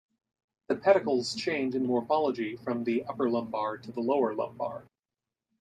[0.67, 4.87] The pedicles change in morphology from the upper lumbar to the lower lumbar.